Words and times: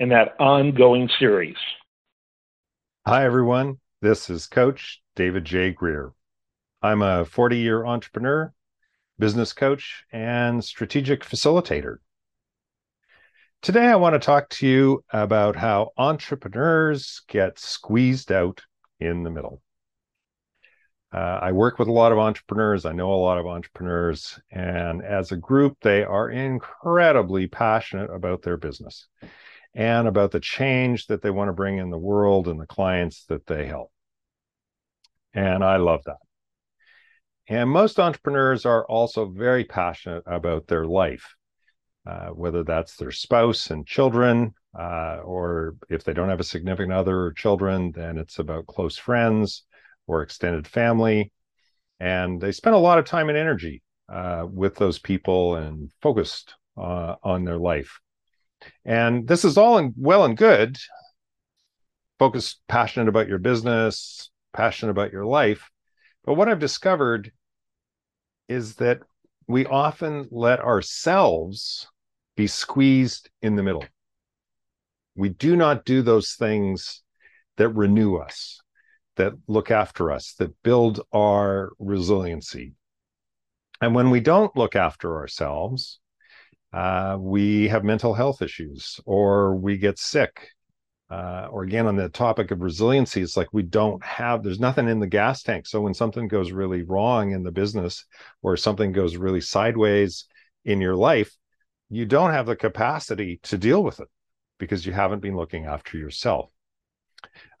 in 0.00 0.08
that 0.08 0.34
ongoing 0.40 1.10
series. 1.18 1.56
Hi, 3.06 3.24
everyone. 3.26 3.76
This 4.00 4.30
is 4.30 4.46
Coach 4.46 5.02
David 5.14 5.44
J. 5.44 5.72
Greer. 5.72 6.12
I'm 6.80 7.02
a 7.02 7.26
40 7.26 7.58
year 7.58 7.84
entrepreneur, 7.84 8.52
business 9.18 9.52
coach, 9.52 10.04
and 10.10 10.64
strategic 10.64 11.22
facilitator. 11.22 11.96
Today, 13.60 13.88
I 13.88 13.96
want 13.96 14.14
to 14.14 14.18
talk 14.18 14.48
to 14.48 14.66
you 14.66 15.04
about 15.12 15.54
how 15.54 15.90
entrepreneurs 15.98 17.20
get 17.28 17.58
squeezed 17.58 18.32
out 18.32 18.62
in 19.00 19.22
the 19.22 19.30
middle. 19.30 19.60
Uh, 21.12 21.40
I 21.42 21.52
work 21.52 21.78
with 21.78 21.88
a 21.88 21.92
lot 21.92 22.12
of 22.12 22.18
entrepreneurs. 22.18 22.86
I 22.86 22.92
know 22.92 23.12
a 23.12 23.16
lot 23.16 23.36
of 23.36 23.46
entrepreneurs. 23.46 24.40
And 24.50 25.04
as 25.04 25.30
a 25.30 25.36
group, 25.36 25.76
they 25.82 26.04
are 26.04 26.30
incredibly 26.30 27.48
passionate 27.48 28.10
about 28.10 28.40
their 28.40 28.56
business 28.56 29.06
and 29.74 30.08
about 30.08 30.32
the 30.32 30.40
change 30.40 31.06
that 31.06 31.22
they 31.22 31.30
want 31.30 31.48
to 31.48 31.52
bring 31.52 31.78
in 31.78 31.90
the 31.90 31.98
world 31.98 32.48
and 32.48 32.60
the 32.60 32.66
clients 32.66 33.24
that 33.26 33.46
they 33.46 33.66
help. 33.66 33.90
And 35.32 35.64
I 35.64 35.76
love 35.76 36.00
that. 36.06 36.16
And 37.48 37.70
most 37.70 37.98
entrepreneurs 37.98 38.64
are 38.64 38.84
also 38.86 39.26
very 39.26 39.64
passionate 39.64 40.22
about 40.26 40.66
their 40.66 40.86
life, 40.86 41.34
uh, 42.06 42.28
whether 42.28 42.62
that's 42.62 42.96
their 42.96 43.10
spouse 43.10 43.70
and 43.70 43.86
children, 43.86 44.54
uh, 44.78 45.18
or 45.24 45.76
if 45.88 46.04
they 46.04 46.12
don't 46.12 46.28
have 46.28 46.40
a 46.40 46.44
significant 46.44 46.92
other 46.92 47.22
or 47.26 47.32
children, 47.32 47.90
then 47.92 48.18
it's 48.18 48.38
about 48.38 48.66
close 48.66 48.96
friends 48.96 49.64
or 50.06 50.22
extended 50.22 50.66
family. 50.66 51.32
And 51.98 52.40
they 52.40 52.52
spend 52.52 52.76
a 52.76 52.78
lot 52.78 52.98
of 52.98 53.04
time 53.04 53.28
and 53.28 53.38
energy 53.38 53.82
uh, 54.08 54.46
with 54.48 54.76
those 54.76 54.98
people 54.98 55.56
and 55.56 55.90
focused 56.00 56.54
uh, 56.76 57.16
on 57.22 57.44
their 57.44 57.58
life. 57.58 58.00
And 58.84 59.26
this 59.26 59.44
is 59.44 59.56
all 59.56 59.78
in, 59.78 59.94
well 59.96 60.24
and 60.24 60.36
good. 60.36 60.78
Focused, 62.18 62.60
passionate 62.68 63.08
about 63.08 63.28
your 63.28 63.38
business, 63.38 64.30
passionate 64.52 64.90
about 64.90 65.12
your 65.12 65.24
life. 65.24 65.70
But 66.24 66.34
what 66.34 66.48
I've 66.48 66.58
discovered 66.58 67.32
is 68.48 68.76
that 68.76 69.00
we 69.46 69.64
often 69.66 70.28
let 70.30 70.60
ourselves 70.60 71.88
be 72.36 72.46
squeezed 72.46 73.30
in 73.42 73.56
the 73.56 73.62
middle. 73.62 73.84
We 75.14 75.28
do 75.28 75.56
not 75.56 75.84
do 75.84 76.02
those 76.02 76.32
things 76.32 77.02
that 77.56 77.68
renew 77.70 78.16
us, 78.16 78.60
that 79.16 79.32
look 79.46 79.70
after 79.70 80.10
us, 80.10 80.34
that 80.38 80.62
build 80.62 81.00
our 81.12 81.72
resiliency. 81.78 82.74
And 83.80 83.94
when 83.94 84.10
we 84.10 84.20
don't 84.20 84.54
look 84.56 84.76
after 84.76 85.16
ourselves, 85.16 85.99
uh, 86.72 87.16
we 87.18 87.68
have 87.68 87.84
mental 87.84 88.14
health 88.14 88.42
issues 88.42 89.00
or 89.04 89.56
we 89.56 89.76
get 89.76 89.98
sick. 89.98 90.48
Uh, 91.10 91.48
or 91.50 91.64
again, 91.64 91.88
on 91.88 91.96
the 91.96 92.08
topic 92.08 92.52
of 92.52 92.60
resiliency, 92.60 93.20
it's 93.20 93.36
like 93.36 93.48
we 93.52 93.64
don't 93.64 94.00
have, 94.04 94.44
there's 94.44 94.60
nothing 94.60 94.88
in 94.88 95.00
the 95.00 95.08
gas 95.08 95.42
tank. 95.42 95.66
So 95.66 95.80
when 95.80 95.94
something 95.94 96.28
goes 96.28 96.52
really 96.52 96.82
wrong 96.82 97.32
in 97.32 97.42
the 97.42 97.50
business 97.50 98.04
or 98.42 98.56
something 98.56 98.92
goes 98.92 99.16
really 99.16 99.40
sideways 99.40 100.26
in 100.64 100.80
your 100.80 100.94
life, 100.94 101.34
you 101.88 102.06
don't 102.06 102.30
have 102.30 102.46
the 102.46 102.54
capacity 102.54 103.40
to 103.42 103.58
deal 103.58 103.82
with 103.82 103.98
it 103.98 104.06
because 104.60 104.86
you 104.86 104.92
haven't 104.92 105.20
been 105.20 105.36
looking 105.36 105.66
after 105.66 105.98
yourself. 105.98 106.50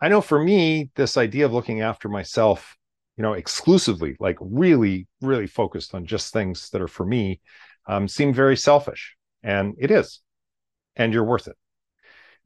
I 0.00 0.08
know 0.08 0.20
for 0.20 0.42
me, 0.42 0.90
this 0.94 1.16
idea 1.16 1.46
of 1.46 1.52
looking 1.52 1.80
after 1.80 2.08
myself, 2.08 2.76
you 3.16 3.22
know, 3.22 3.34
exclusively, 3.34 4.16
like 4.20 4.36
really, 4.40 5.06
really 5.20 5.46
focused 5.46 5.94
on 5.94 6.06
just 6.06 6.32
things 6.32 6.70
that 6.70 6.80
are 6.80 6.88
for 6.88 7.04
me, 7.04 7.40
um, 7.86 8.08
seemed 8.08 8.34
very 8.34 8.56
selfish. 8.56 9.16
And 9.42 9.74
it 9.78 9.90
is. 9.90 10.20
And 10.96 11.12
you're 11.12 11.24
worth 11.24 11.48
it. 11.48 11.56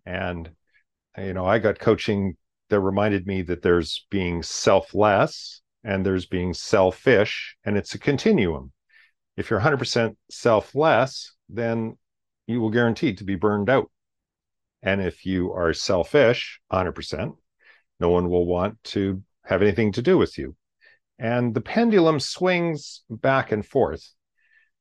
And, 0.07 0.51
you 1.17 1.33
know, 1.33 1.47
I 1.47 1.59
got 1.59 1.79
coaching 1.79 2.37
that 2.71 2.81
reminded 2.81 3.27
me 3.27 3.43
that 3.43 3.63
there's 3.63 4.07
being 4.11 4.43
selfless 4.43 5.63
and 5.85 6.05
there's 6.05 6.27
being 6.27 6.55
selfish, 6.55 7.57
and 7.65 7.77
it's 7.77 7.95
a 7.95 7.99
continuum. 7.99 8.73
If 9.37 9.51
you're 9.51 9.61
100% 9.61 10.17
selfless, 10.31 11.35
then 11.49 11.99
you 12.47 12.61
will 12.61 12.71
guaranteed 12.71 13.19
to 13.19 13.25
be 13.25 13.35
burned 13.35 13.69
out. 13.69 13.91
And 14.83 15.01
if 15.01 15.27
you 15.27 15.53
are 15.53 15.73
selfish 15.73 16.61
100%, 16.73 17.35
no 18.01 18.09
one 18.09 18.29
will 18.29 18.47
want 18.47 18.83
to 18.85 19.23
have 19.45 19.63
anything 19.63 19.93
to 19.93 20.03
do 20.03 20.19
with 20.19 20.39
you. 20.39 20.57
And 21.19 21.55
the 21.55 21.61
pendulum 21.61 22.21
swings 22.21 23.03
back 23.09 23.53
and 23.53 23.65
forth. 23.65 24.13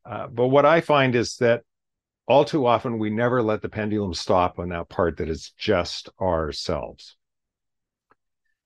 Uh, 0.06 0.28
but 0.28 0.47
what 0.47 0.66
I 0.66 0.81
find 0.81 1.16
is 1.16 1.38
that 1.38 1.62
all 2.28 2.46
too 2.46 2.66
often 2.66 2.97
we 2.97 3.09
never 3.09 3.41
let 3.41 3.62
the 3.62 3.69
pendulum 3.69 4.13
stop 4.13 4.59
on 4.59 4.69
that 4.69 4.90
part 4.90 5.18
that 5.18 5.29
is 5.29 5.51
just 5.57 6.09
ourselves. 6.19 7.16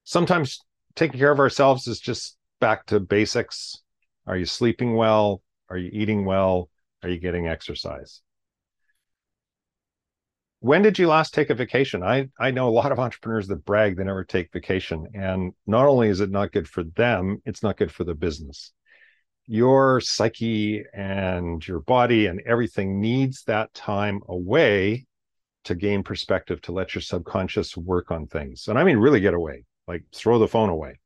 Sometimes 0.03 0.59
taking 0.95 1.19
care 1.19 1.31
of 1.31 1.39
ourselves 1.39 1.87
is 1.87 1.99
just 1.99 2.37
back 2.61 2.85
to 2.87 2.99
basics. 2.99 3.81
Are 4.25 4.37
you 4.37 4.45
sleeping 4.45 4.95
well? 4.95 5.41
Are 5.69 5.77
you 5.77 5.89
eating 5.91 6.25
well? 6.25 6.69
Are 7.03 7.09
you 7.09 7.19
getting 7.19 7.47
exercise? 7.47 8.21
When 10.59 10.81
did 10.81 10.97
you 10.97 11.07
last 11.07 11.33
take 11.33 11.49
a 11.49 11.55
vacation? 11.55 12.03
I, 12.03 12.29
I 12.39 12.51
know 12.51 12.67
a 12.67 12.71
lot 12.71 12.91
of 12.91 12.99
entrepreneurs 12.99 13.47
that 13.47 13.65
brag 13.65 13.95
they 13.95 14.03
never 14.03 14.23
take 14.23 14.51
vacation. 14.51 15.07
And 15.13 15.53
not 15.67 15.85
only 15.85 16.09
is 16.09 16.19
it 16.19 16.31
not 16.31 16.51
good 16.51 16.67
for 16.67 16.83
them, 16.83 17.41
it's 17.45 17.61
not 17.61 17.77
good 17.77 17.91
for 17.91 18.03
the 18.03 18.15
business. 18.15 18.71
Your 19.45 20.01
psyche 20.01 20.83
and 20.93 21.65
your 21.65 21.79
body 21.79 22.25
and 22.25 22.41
everything 22.45 22.99
needs 22.99 23.43
that 23.43 23.73
time 23.73 24.21
away 24.27 25.05
to 25.65 25.75
gain 25.75 26.01
perspective, 26.01 26.61
to 26.61 26.71
let 26.71 26.95
your 26.95 27.01
subconscious 27.01 27.77
work 27.77 28.09
on 28.09 28.27
things. 28.27 28.67
And 28.67 28.79
I 28.79 28.83
mean, 28.83 28.97
really 28.97 29.19
get 29.19 29.33
away, 29.33 29.65
like 29.87 30.03
throw 30.13 30.39
the 30.39 30.47
phone 30.47 30.69
away. 30.69 30.99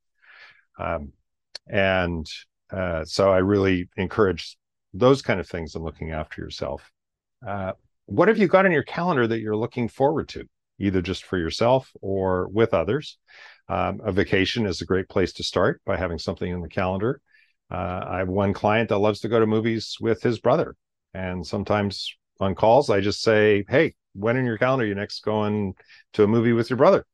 Um, 0.80 1.12
and 1.68 2.26
uh, 2.72 3.04
so 3.06 3.32
I 3.32 3.40
really 3.40 3.90
encourage 3.98 4.58
those 4.94 5.22
kind 5.22 5.40
of 5.40 5.48
things 5.48 5.76
and 5.76 5.84
looking 5.84 6.12
after 6.12 6.42
yourself. 6.42 6.90
Uh, 7.46 7.74
what 8.12 8.28
have 8.28 8.38
you 8.38 8.48
got 8.48 8.66
on 8.66 8.74
your 8.74 8.84
calendar 8.84 9.26
that 9.26 9.40
you're 9.40 9.56
looking 9.56 9.88
forward 9.88 10.28
to, 10.30 10.44
either 10.80 11.02
just 11.02 11.24
for 11.24 11.38
yourself 11.38 11.90
or 12.02 12.50
with 12.50 12.74
others? 12.74 13.18
Um, 13.70 14.02
a 14.04 14.12
vacation 14.12 14.66
is 14.66 14.82
a 14.82 14.86
great 14.86 15.08
place 15.08 15.32
to 15.34 15.44
start 15.44 15.82
by 15.86 15.96
having 15.96 16.18
something 16.18 16.52
in 16.52 16.60
the 16.60 16.68
calendar. 16.68 17.22
Uh, 17.72 18.04
I 18.06 18.18
have 18.18 18.28
one 18.28 18.52
client 18.52 18.90
that 18.90 18.98
loves 18.98 19.22
to 19.22 19.30
go 19.30 19.40
to 19.40 19.48
movies 19.48 19.96
with 20.02 20.22
his 20.22 20.40
brother. 20.40 20.76
And 21.14 21.48
sometimes 21.48 22.14
on 22.42 22.54
calls, 22.54 22.90
I 22.90 23.00
just 23.00 23.22
say, 23.22 23.64
Hey, 23.70 23.96
when 24.14 24.36
in 24.36 24.44
your 24.44 24.58
calendar 24.58 24.86
you 24.86 24.94
next 24.94 25.22
going 25.22 25.76
to 26.14 26.24
a 26.24 26.28
movie 26.28 26.52
with 26.52 26.70
your 26.70 26.78
brother? 26.78 27.06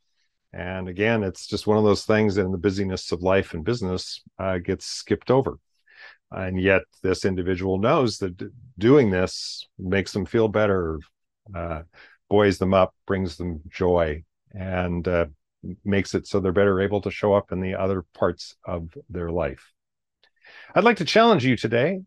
And 0.52 0.90
again, 0.90 1.22
it's 1.22 1.46
just 1.46 1.68
one 1.68 1.78
of 1.78 1.84
those 1.84 2.06
things 2.06 2.36
that 2.36 2.46
in 2.46 2.52
the 2.52 2.57
busyness 2.57 3.12
of 3.12 3.22
life 3.22 3.53
and 3.53 3.63
business 3.63 4.24
uh, 4.40 4.57
gets 4.57 4.88
skipped 4.88 5.30
over 5.30 5.59
and 6.31 6.59
yet 6.59 6.81
this 7.01 7.25
individual 7.25 7.77
knows 7.77 8.17
that 8.17 8.51
doing 8.77 9.09
this 9.09 9.65
makes 9.79 10.11
them 10.11 10.25
feel 10.25 10.47
better 10.47 10.99
uh, 11.55 11.81
buoys 12.29 12.57
them 12.57 12.73
up 12.73 12.93
brings 13.05 13.38
them 13.38 13.61
joy 13.69 14.23
and 14.53 15.07
uh, 15.07 15.25
makes 15.83 16.13
it 16.15 16.27
so 16.27 16.39
they're 16.39 16.51
better 16.51 16.81
able 16.81 17.01
to 17.01 17.12
show 17.12 17.33
up 17.33 17.51
in 17.51 17.62
the 17.62 17.75
other 17.75 18.03
parts 18.13 18.56
of 18.65 18.89
their 19.09 19.29
life. 19.29 19.71
I'd 20.75 20.83
like 20.83 20.97
to 20.97 21.06
challenge 21.06 21.45
you 21.45 21.57
today. 21.57 22.01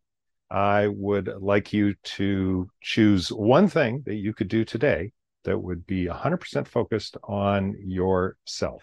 I 0.51 0.89
would 0.89 1.31
like 1.39 1.73
you 1.73 1.95
to 2.03 2.69
choose 2.81 3.31
one 3.31 3.69
thing 3.69 4.03
that 4.07 4.17
you 4.17 4.35
could 4.35 4.49
do 4.49 4.65
today 4.65 5.13
that 5.45 5.59
would 5.59 5.87
be 5.87 6.07
100% 6.07 6.67
focused 6.67 7.17
on 7.23 7.77
yourself 7.79 8.83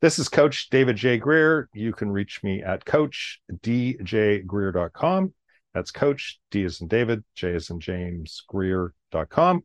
this 0.00 0.18
is 0.18 0.28
Coach 0.28 0.68
David 0.70 0.96
J. 0.96 1.18
Greer. 1.18 1.68
You 1.72 1.92
can 1.92 2.10
reach 2.10 2.42
me 2.42 2.62
at 2.62 2.84
coachdjgreer.com. 2.84 5.34
That's 5.74 5.90
Coach 5.90 6.40
D 6.50 6.64
as 6.64 6.80
in 6.80 6.88
David, 6.88 7.22
J 7.34 7.54
as 7.54 7.68
in 7.70 7.80
James, 7.80 8.42
Greer.com. 8.48 9.62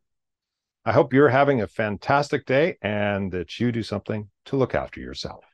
I 0.85 0.91
hope 0.91 1.13
you're 1.13 1.29
having 1.29 1.61
a 1.61 1.67
fantastic 1.67 2.45
day 2.45 2.77
and 2.81 3.31
that 3.31 3.57
you 3.59 3.71
do 3.71 3.83
something 3.83 4.29
to 4.45 4.57
look 4.57 4.75
after 4.75 4.99
yourself. 4.99 5.45